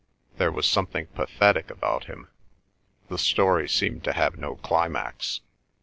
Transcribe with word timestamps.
There 0.37 0.51
was 0.51 0.67
something 0.67 1.05
pathetic 1.13 1.69
about 1.69 2.05
him." 2.05 2.27
The 3.09 3.19
story 3.19 3.69
seemed 3.69 4.03
to 4.05 4.13
have 4.13 4.35
no 4.35 4.55
climax. 4.55 5.41